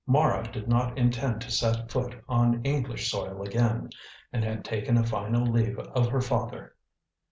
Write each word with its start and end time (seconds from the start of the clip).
Mara 0.07 0.51
did 0.51 0.67
not 0.67 0.97
intend 0.97 1.41
to 1.41 1.51
set 1.51 1.91
foot 1.91 2.23
on 2.27 2.65
English 2.65 3.11
soil 3.11 3.43
again, 3.43 3.91
and 4.33 4.43
had 4.43 4.65
taken 4.65 4.97
a 4.97 5.03
final 5.05 5.45
leave 5.45 5.77
of 5.77 6.09
her 6.09 6.21
father. 6.21 6.75